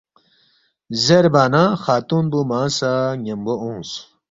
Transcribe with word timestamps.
زیربا 1.03 1.43
نہ 1.53 1.63
خاتون 1.83 2.23
پو 2.31 2.39
مانگ 2.49 2.71
سہ 2.77 2.91
ن٘یمبو 3.19 3.53
اونگس 3.61 3.91